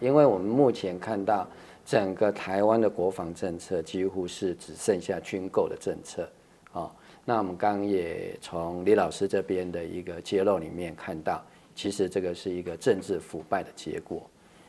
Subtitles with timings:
[0.00, 1.46] 因为我们目前看到
[1.84, 6.28] 整个台湾的国防政策几乎是只剩下军购的政策
[6.72, 6.90] 啊。
[7.24, 14.22] 那我们刚刚也从李老师这边的一个揭露里面看到，其实这个是一个政治腐败的结果。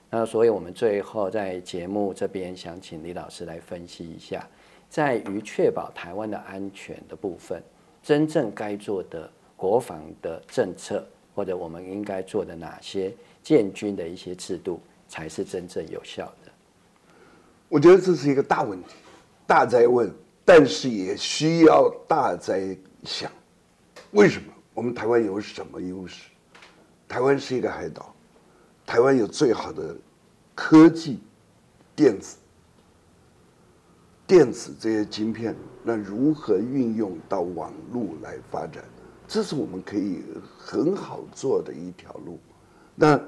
[0.09, 4.47] 那所以我们最后在节目这边想请李老师来分析一下，
[4.89, 7.61] 在于确保台湾的安全的部分，
[8.01, 11.05] 真正该做的国防的政策，
[11.35, 13.13] 或者我们应该做的哪些
[13.43, 14.79] 建军的一些制度。
[15.07, 16.51] 才是真正有效的。
[17.69, 18.95] 我觉得这是一个大问题，
[19.45, 20.09] 大灾问，
[20.45, 23.31] 但是也需要大灾想。
[24.11, 24.53] 为什么？
[24.73, 26.29] 我们台湾有什么优势？
[27.07, 28.15] 台湾是一个海岛，
[28.85, 29.95] 台湾有最好的
[30.55, 31.19] 科技、
[31.95, 32.37] 电子、
[34.25, 38.83] 电子这些晶片，那如何运用到网络来发展？
[39.27, 40.23] 这是我们可以
[40.57, 42.39] 很好做的一条路。
[42.95, 43.19] 那。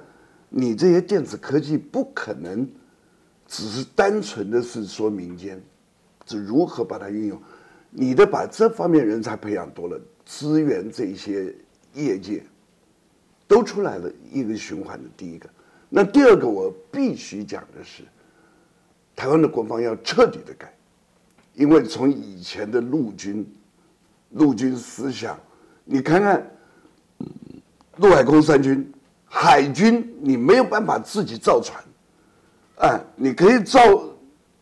[0.49, 2.67] 你这些电子科技不可能
[3.47, 5.61] 只是单纯的是说民间，
[6.25, 7.39] 是如何把它运用？
[7.92, 11.53] 你的把这方面人才培养多了，资源这些
[11.94, 12.44] 业界
[13.47, 15.47] 都出来了一个循环的第一个。
[15.88, 18.03] 那第二个我必须讲的是，
[19.16, 20.73] 台湾的国防要彻底的改，
[21.53, 23.45] 因为从以前的陆军
[24.31, 25.39] 陆军思想，
[25.86, 26.52] 你看看
[27.97, 28.92] 陆海空三军。
[29.31, 31.81] 海军你没有办法自己造船，
[32.80, 33.80] 哎，你可以造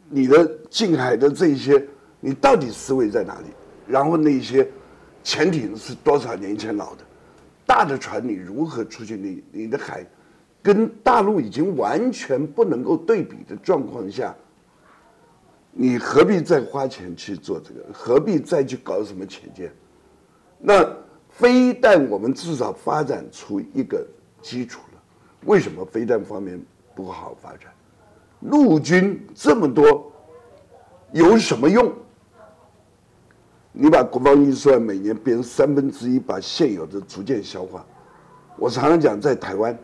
[0.09, 1.81] 你的近海的这些，
[2.19, 3.45] 你到底思维在哪里？
[3.87, 4.69] 然后那些
[5.23, 7.01] 潜艇是多少年前老的，
[7.65, 9.15] 大的船你如何出去？
[9.15, 10.05] 你你的海
[10.61, 14.35] 跟大陆已经完全不能够对比的状况下，
[15.71, 17.85] 你何必再花钱去做这个？
[17.93, 19.71] 何必再去搞什么潜舰？
[20.59, 20.85] 那
[21.29, 24.05] 非但我们至少发展出一个。
[24.47, 25.01] 基础了，
[25.43, 26.57] 为什么飞弹方面
[26.95, 27.69] 不好发展？
[28.39, 30.09] 陆军这么多，
[31.11, 31.91] 有什么用？
[33.73, 37.85] 你把国防预算每年变成三分之一，把现有的逐渐消化。
[38.55, 39.77] 我常常讲，在台湾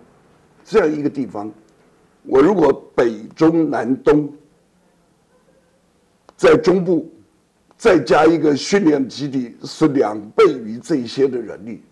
[0.63, 1.51] 这样一个地方，
[2.23, 4.31] 我如果北中南东，
[6.37, 7.11] 在中部
[7.75, 11.83] 再加一个训练基地，是两倍于这些的人力。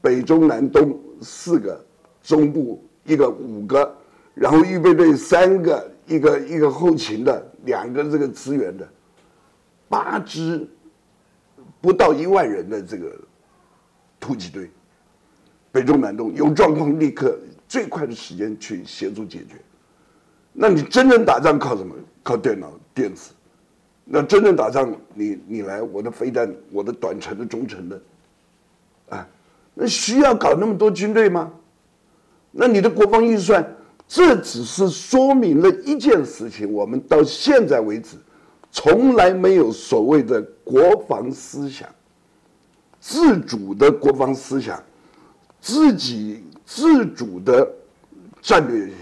[0.00, 0.98] 北中南东。
[1.22, 1.78] 四个
[2.22, 3.94] 中部一个五个，
[4.32, 8.88] 然后预备队三个，一个一个后勤的两个这个支援的，
[9.86, 10.66] 八支
[11.78, 13.14] 不到一万人的这个
[14.18, 14.70] 突击队，
[15.70, 17.38] 北中南东有状况立刻
[17.68, 19.56] 最快的时间去协助解决。
[20.54, 21.94] 那你真正打仗靠什么？
[22.22, 23.32] 靠电脑电子。
[24.06, 28.00] 那真正打仗，你你来我的飞弹，我的短程的、中程的，
[29.82, 31.50] 那需要搞那么多军队吗？
[32.50, 33.66] 那你的国防预算，
[34.06, 38.18] 这只是说明了一件事情：我们到现在为止，
[38.70, 41.88] 从来没有所谓的国防思想、
[43.00, 44.78] 自主的国防思想、
[45.62, 47.66] 自己自主的
[48.42, 48.92] 战略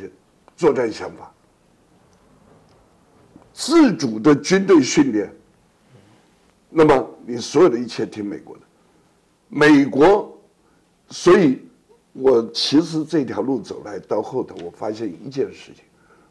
[0.57, 1.29] 作战想法、
[3.53, 5.29] 自主的军队训练。
[6.71, 8.63] 那么你所有的一切听美国的，
[9.49, 10.38] 美国。
[11.11, 11.59] 所以，
[12.13, 15.83] 我其实这条路走来到后头，我发现一件事情：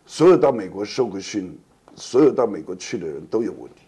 [0.05, 1.57] 所有到美国受过训，
[1.95, 3.81] 所有到美国去的人都有问题。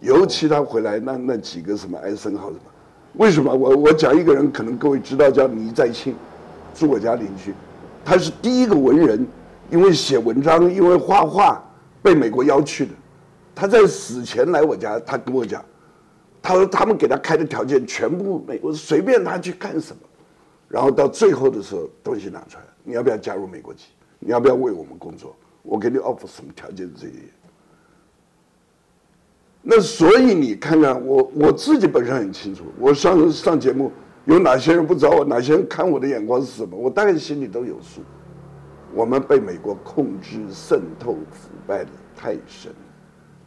[0.00, 2.60] 尤其他回来那那几个什么艾森豪什么，
[3.14, 3.52] 为什么？
[3.52, 6.14] 我我讲一个人，可能各位知道叫倪在庆，
[6.74, 7.52] 住我家邻居，
[8.04, 9.26] 他是第一个文人，
[9.70, 11.62] 因为写文章，因为画画
[12.00, 12.92] 被美国邀去的。
[13.54, 15.64] 他在死前来我家，他跟我讲。
[16.42, 20.02] 他说：“他们给他开的条件全部美国随便他去干什么，
[20.68, 23.84] 然后到最后的时候东西拿出来，你要不要加入美国籍？
[24.18, 25.36] 你要不要为我们工作？
[25.62, 27.14] 我给你 offer 什么条件这些？
[29.62, 33.92] 那所以你看看我我自己本身很清楚，我上上节目
[34.24, 38.00] 有哪些人不找我，哪些人看我的眼光是什么，我大概心里都有数。
[38.92, 42.72] 我们被美国控制、渗透、腐败的太深。”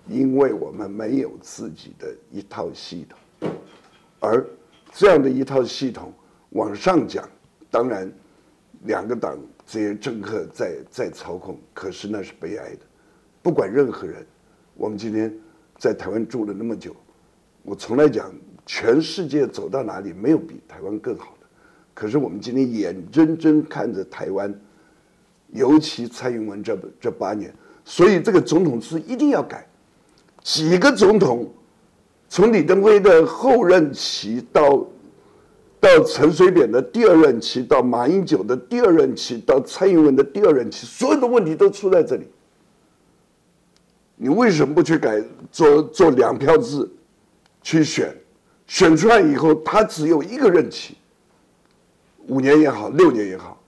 [0.07, 3.52] 因为我们没有自己的一套系统，
[4.19, 4.46] 而
[4.94, 6.13] 这样的一套系统
[6.52, 7.28] 往上讲，
[7.72, 8.12] 当然
[8.84, 12.81] 两个党这些政客在在操控，可是那是悲哀的。
[13.42, 14.25] 不管任何人，
[14.75, 15.36] 我们今天
[15.78, 16.96] 在台湾住了那么久，
[17.63, 18.31] 我从来讲
[18.66, 21.48] 全世界走到哪里没有比台湾更好的，
[21.96, 24.54] 可是我们今天眼睁睁看着台湾，
[25.50, 27.51] 尤其蔡英文这这八年，
[27.84, 29.68] 所以这个总统制一定要改。
[30.45, 31.51] 几个总统，
[32.30, 34.86] 从李登辉的后任期到
[35.80, 42.27] 到陈水扁的第二任期，到马英九的第二任期，到蔡英文的第二任期，所有的问题都出在这里。
[44.18, 45.19] 你为什么不去改
[45.51, 46.88] 做做两票制，
[47.63, 48.15] 去选，
[48.68, 50.95] 选出来以后，他只有一个任期，
[52.27, 53.59] 五年也好，六年也好，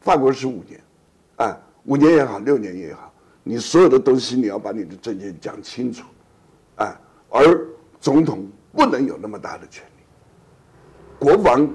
[0.00, 0.80] 法国是五年，
[1.36, 3.09] 啊，五年也好，六年也好，
[3.50, 6.04] 你所有的东西你要把你的证件讲清楚，
[6.76, 6.96] 啊，
[7.28, 7.66] 而
[8.00, 10.02] 总统不能有那么大的权利。
[11.18, 11.68] 国防，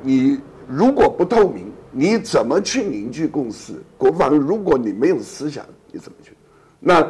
[0.00, 3.74] 你如果不透明，你怎么去凝聚共识？
[3.98, 6.32] 国防，如果你没有思想，你怎么去？
[6.80, 7.06] 那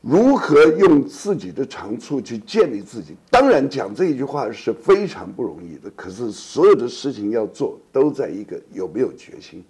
[0.00, 3.16] 如何用自己的长处去建立自己？
[3.30, 5.88] 当然，讲这一句话是非常不容易的。
[5.94, 9.64] 可是，所有的事情要做，都在一个有没有决心。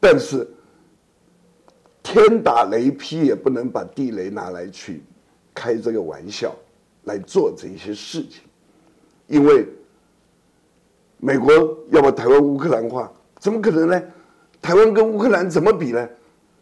[0.00, 0.44] 但是，
[2.02, 5.02] 天打雷劈也不能把地雷拿来去
[5.54, 6.54] 开这个玩笑，
[7.04, 8.42] 来做这些事情，
[9.28, 9.66] 因为
[11.18, 11.52] 美国
[11.90, 14.02] 要把台湾乌克兰化，怎么可能呢？
[14.60, 16.08] 台湾跟乌克兰怎么比呢？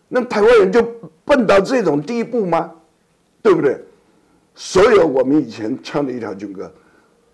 [0.09, 0.83] 那台湾人就
[1.25, 2.75] 笨到这种地步吗？
[3.43, 3.83] 对不对？
[4.55, 6.71] 所有我们以前唱的一条军歌，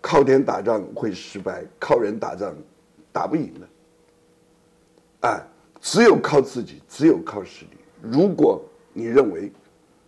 [0.01, 2.55] 靠天打仗会失败，靠人打仗
[3.11, 5.29] 打不赢的。
[5.29, 5.43] 哎，
[5.81, 7.76] 只有靠自己，只有靠实力。
[8.11, 8.63] 如果
[8.93, 9.51] 你认为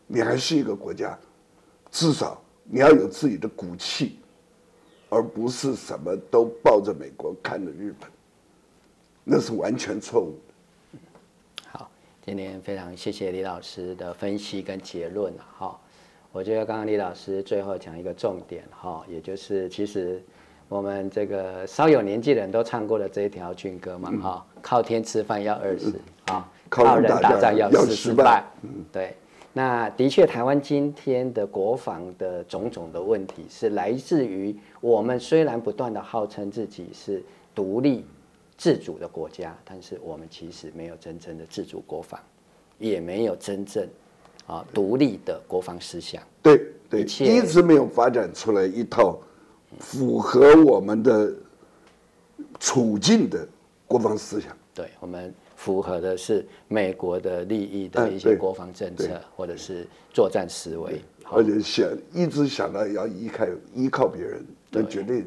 [0.06, 1.19] 你还是一个国家，
[1.91, 4.19] 至少你要有自己的骨气，
[5.09, 8.11] 而不是什么都抱着美国看着日本，
[9.25, 10.99] 那是完全错误的。
[11.67, 11.91] 好。
[12.25, 15.81] 今天非常谢谢李老师的分析跟结论哈，
[16.31, 20.23] 我觉得刚刚李老师最后讲一个重点哈，也就是其实
[20.69, 25.94] 我们这个稍有年纪的人都唱过的这一条军歌嘛哈，靠天吃饭要二死
[26.26, 28.44] 啊，靠人打仗要失败。
[28.62, 29.15] 嗯，对。
[29.53, 37.23] 那的确，台湾今天的国防的种种的问题是来自于我们虽然不断的号称自己是
[37.55, 38.05] 独立。
[38.61, 42.19] 自主的国家，但是我们其实没有真正的自主国防，
[42.76, 43.88] 也没有真正
[44.49, 46.21] 啊独立的国防思想。
[46.43, 46.61] 对
[46.91, 49.17] 对，一直没有发展出来一套
[49.79, 51.32] 符合我们的
[52.59, 53.47] 处境的
[53.87, 54.56] 国防思想。
[54.75, 63.44] 对我们符合的是美国的利益的一些国防政策，或者是作战思维，而且想一直想到要依靠
[63.75, 65.25] 依靠别人，那绝对。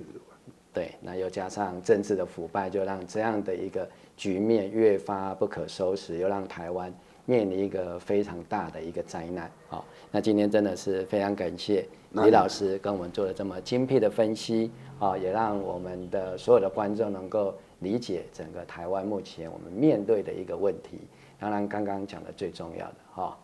[0.74, 3.86] 对，那又加上政治的腐败，就让这样的一个
[4.16, 6.94] 局面越发不可收拾，又让台湾
[7.26, 9.52] 面临一个非常大的一个灾难。
[9.70, 21.00] 好，那今天真的是非常感谢李老师跟我们做了这么精辟的分析，啊，也让我们的所有的观众能够理解整个台湾目前我们面对的一个问题。
[21.40, 23.38] 当然，刚刚讲的最重要的哈，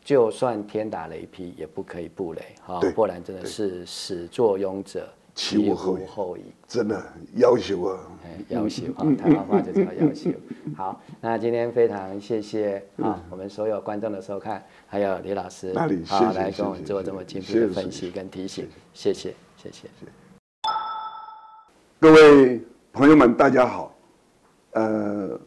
[0.00, 5.08] 就算天打雷劈，也不可以不雷，哈，不然真的是始作俑者。
[5.34, 7.02] 其无后矣，真的
[7.36, 7.98] 要求啊，
[8.48, 10.30] 要求啊，台湾话就叫要求。
[10.76, 15.72] 好，那今天非常谢谢啊，我们所有观众的收看，还有李老师，
[16.06, 19.88] 好来跟我们做这么精辟的分析跟提醒，谢谢，谢谢。
[21.98, 22.60] 各位
[22.92, 23.94] 朋友们，大家好。
[24.72, 25.38] 呃，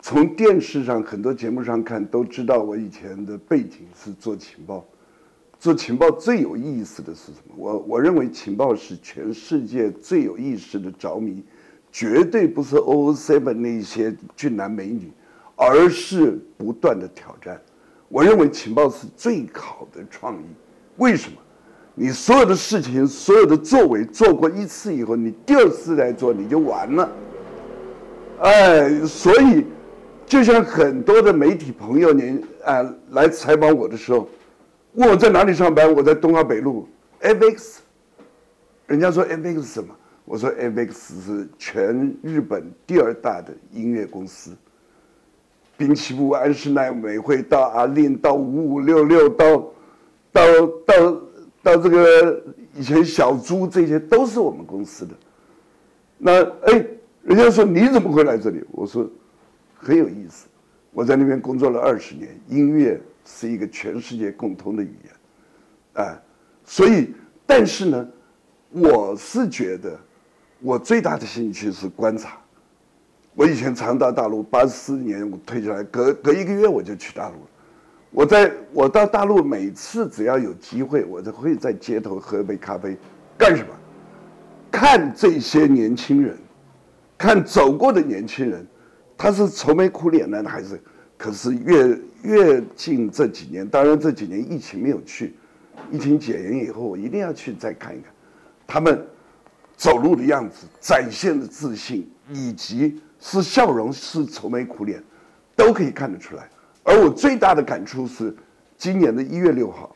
[0.00, 4.84] 从电视上很多节目上看，都知道我以前的背景是做情报。
[5.60, 7.54] 做情报最有意思的是什么？
[7.56, 11.42] 我我认为情报是全世界最有意思的着迷，
[11.90, 15.10] 绝对不是 O Seven 那些俊男美女，
[15.56, 17.60] 而是不断的挑战。
[18.08, 20.46] 我认为情报是最好的创意。
[20.98, 21.36] 为什么？
[21.96, 27.10] 你所有的事情、所有的作为做过一次以后，你第二次来做你就完了。
[28.42, 29.64] 哎，所以
[30.24, 34.28] 就像很多的媒体朋友您啊来采访我的时候。
[34.98, 35.94] 问我在哪里上班？
[35.94, 36.88] 我在东华北路
[37.20, 37.76] ，FX。
[38.88, 39.94] 人家说 FX 什么？
[40.24, 40.92] 我说 FX
[41.24, 44.50] 是全日本第二大的音乐公司。
[45.76, 49.72] 滨崎步、安室奈美惠到阿令到五五六六到
[50.32, 50.42] 到
[50.84, 51.20] 到
[51.62, 52.42] 到这个
[52.74, 55.14] 以前小猪这些都是我们公司的。
[56.18, 56.84] 那哎，
[57.22, 58.64] 人家说你怎么会来这里？
[58.72, 59.08] 我说
[59.76, 60.48] 很有意思，
[60.90, 63.00] 我在那边工作了二十年，音乐。
[63.30, 66.18] 是一个全世界共通的语言，啊，
[66.64, 68.08] 所以，但是呢，
[68.70, 70.00] 我是觉得，
[70.60, 72.38] 我最大的兴趣是观察。
[73.34, 77.36] 我以前常到大陆，八四年我退下来，隔隔一个月我就去大陆。
[78.10, 82.96] 我在我到大陆，每次只要有机会，我就会在街头喝杯咖啡，
[83.36, 83.68] 干什么？
[84.72, 86.36] 看这些年轻人，
[87.18, 88.66] 看走过的年轻人，
[89.18, 90.80] 他是愁眉苦脸呢，还是？
[91.18, 95.34] 可是越越近这几年，当然这几年疫情没有去，
[95.90, 98.12] 疫情解严以后，我一定要去再看一看，
[98.66, 99.06] 他们
[99.76, 105.02] 走路的样子，展现的自信，以及是笑容，是愁眉苦脸，
[105.54, 106.48] 都可以看得出来。
[106.82, 108.34] 而我最大的感触是，
[108.76, 109.94] 今年的一月六号，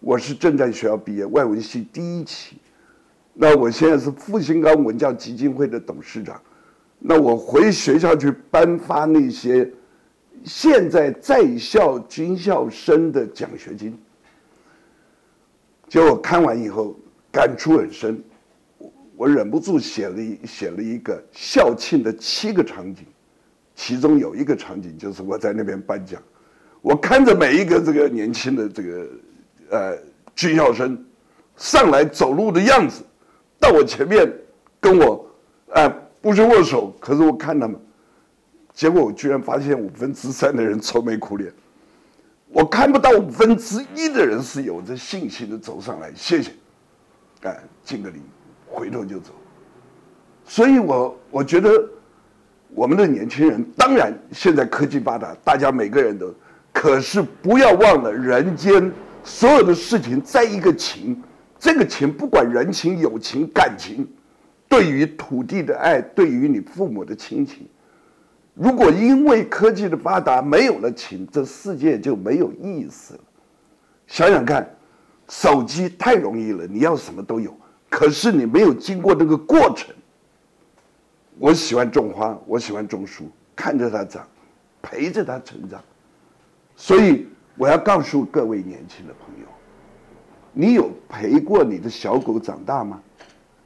[0.00, 2.58] 我是正在学校毕业，外文系第一期。
[3.32, 6.40] 那我现在是复兴岗文教基金会的董事长。
[6.98, 9.68] 那我回学校去颁发那些
[10.44, 13.98] 现在在校军校生的奖学金。
[15.88, 16.96] 结果看完以后
[17.30, 18.22] 感触很深，
[19.16, 23.04] 我忍不住写了一写了一个校庆的七个场景，
[23.74, 26.20] 其中有一个场景就是我在那边颁奖，
[26.82, 29.08] 我看着每一个这个年轻的这个
[29.70, 29.98] 呃
[30.34, 31.04] 军校生
[31.56, 33.04] 上来走路的样子，
[33.60, 34.30] 到我前面
[34.80, 35.24] 跟我
[35.74, 35.88] 哎
[36.20, 37.78] 不是握手，可是我看他们，
[38.74, 41.50] 结果我居然发现五分之三的人愁眉苦脸。
[42.48, 46.52] 我看不到五分之一的人是有着信心的走上来，谢谢，
[47.42, 48.20] 哎，敬个礼，
[48.66, 49.32] 回头就走。
[50.44, 51.70] 所以，我我觉得
[52.68, 56.32] 我们的年轻人，当然现在科技发达，大家每个人都，
[56.72, 58.92] 可是不要忘了人间
[59.24, 61.20] 所有的事情在一个情，
[61.58, 64.06] 这个情不管人情、友情、感情，
[64.68, 67.66] 对于土地的爱，对于你父母的亲情。
[68.54, 73.20] 如果因为科技的发达没有了情，这世界就没有意思了。
[74.06, 74.68] 想想看，
[75.28, 77.52] 手机太容易了，你要什么都有，
[77.90, 79.92] 可是你没有经过那个过程。
[81.38, 83.24] 我喜欢种花，我喜欢种树，
[83.56, 84.24] 看着它长，
[84.80, 85.82] 陪着它成长。
[86.76, 89.48] 所以我要告诉各位年轻的朋友，
[90.52, 93.00] 你有陪过你的小狗长大吗？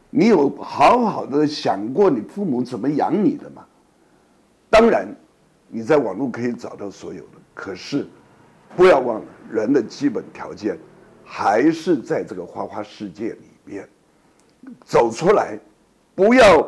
[0.09, 3.67] 你有好好的想过你父母怎么养你的吗？
[4.71, 5.09] 当然，
[5.67, 8.07] 你在网络可以找到所有的，可是
[8.77, 10.79] 不要忘了，人的基本条件
[11.25, 13.89] 还是在这个花花世界里面
[14.85, 15.59] 走出来，
[16.15, 16.61] 不要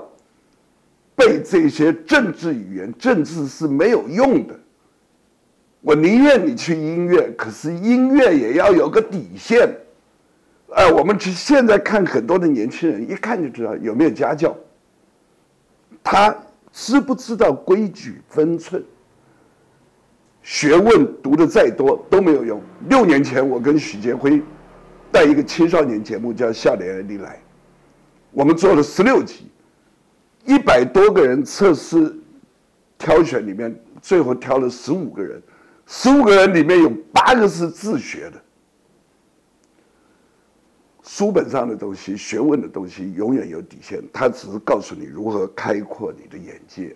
[1.14, 4.58] 被这些政治语言，政治是没有用的。
[5.82, 9.70] 我宁愿你去音乐，可是音乐也要有个底线。
[10.74, 14.56] 哎，我们去现在看很多的年轻人，一看就知道有没有家教，
[16.02, 16.34] 他。
[16.72, 18.82] 知不知道规矩分寸？
[20.42, 22.62] 学问读的再多都没有用。
[22.88, 24.42] 六年前，我跟许杰辉
[25.12, 27.34] 带一个青少年节目叫《笑脸而来》，
[28.30, 29.50] 我们做了十六集，
[30.46, 32.16] 一百多个人测试
[32.96, 35.42] 挑选里面，最后挑了十五个人，
[35.86, 38.42] 十五个人里面有八个是自学的。
[41.12, 44.00] 书本上的东西，学问的东西，永远有底线。
[44.12, 46.94] 它只是告诉你如何开阔你的眼界，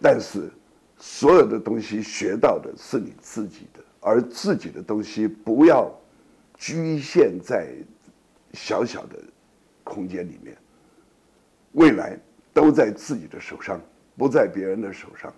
[0.00, 0.50] 但是
[0.96, 5.92] 所有的东西学到的是你自己的，而自己的东西不要
[6.56, 7.68] 局限在
[8.54, 9.18] 小小的
[9.84, 10.56] 空间里面。
[11.72, 12.18] 未来
[12.54, 13.78] 都在自己的手上，
[14.16, 15.30] 不在别人的手上。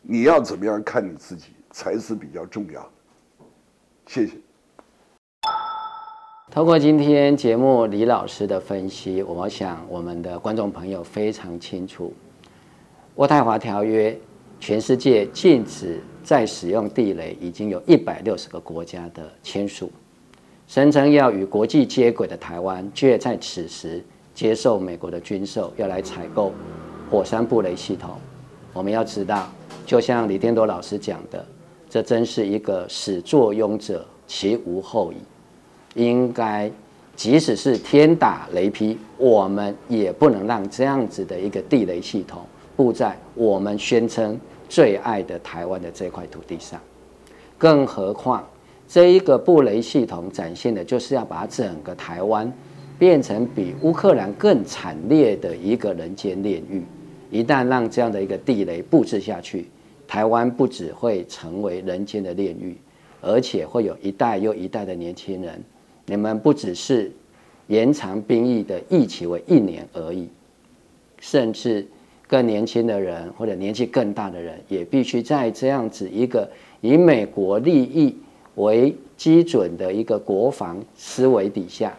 [0.00, 2.90] 你要怎么样看你自己，才是比较重要的。
[4.06, 4.34] 谢谢。
[6.50, 12.10] 通过今天节目李老师的分析，我想我们的观众朋友非常清楚，
[13.22, 14.10] 《渥太华条约》
[14.58, 19.92] 全世界禁止再使用地雷，已经有一百六十个国家的签署，
[20.66, 24.02] 声称要与国际接轨的台湾，却在此时
[24.32, 26.50] 接受美国的军售，要来采购
[27.10, 28.12] 火山布雷系统。
[28.72, 29.50] 我们要知道，
[29.84, 31.44] 就像李天铎老师讲的，
[31.90, 35.16] 这真是一个始作俑者，其无后矣。
[35.98, 36.70] 应该，
[37.16, 42.40] 即使是天打雷劈，我们也不能让这样子的一个地雷系统
[42.76, 44.38] 布在我们宣称
[44.68, 46.80] 最爱的台湾的这块土地上。
[47.58, 48.48] 更何况，
[48.86, 52.50] 这一个布雷系统展现的就是要把整个台湾
[52.96, 56.84] 变成比乌克兰更惨烈的一个人间炼狱。
[57.28, 59.68] 一旦让这样的一个地雷布置下去，
[60.06, 62.78] 台湾不只会成为人间的炼狱，
[63.20, 65.60] 而且会有一代又一代的年轻人。
[66.10, 67.12] 你们不只是
[67.66, 70.26] 延长兵役的役期为一年而已，
[71.20, 71.86] 甚至
[72.26, 76.48] 更年轻的人或者年纪更大的人，也必须在这样子一个
[76.80, 78.16] 以美国利益
[78.54, 81.92] 为基准的一个国防思维底下，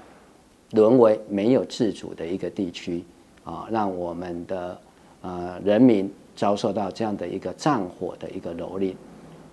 [0.72, 3.04] 沦为没有自主的一个地区
[3.44, 4.76] 啊，让我们的
[5.22, 8.96] 呃人民遭受到这样的一个战火的一个蹂躏。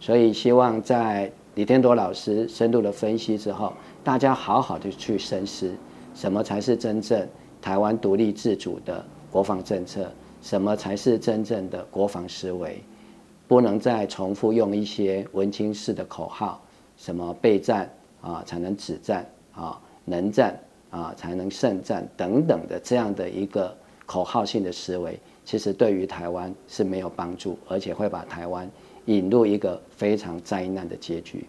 [0.01, 3.71] 所以，希望在李天铎老师深度的分析之后。
[4.07, 5.75] 大家好好的去深思，
[6.15, 7.29] 什么才是真正
[7.61, 10.09] 台湾独立自主的国防政策？
[10.41, 12.81] 什么才是真正的国防思维？
[13.49, 16.63] 不能再重复用一些文青式的口号，
[16.97, 20.57] 什么备战啊才能止战啊，能战
[20.91, 28.71] 啊才能胜战等等的这样的一个口号性的思维，其实对于台湾是没有帮助，而且会把台湾
[29.07, 31.45] 引入一个非常灾难的结局。